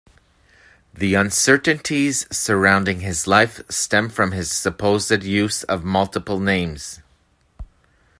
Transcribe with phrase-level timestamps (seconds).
[0.95, 7.01] The uncertainties surrounding his life stem from his supposed use of multiple names.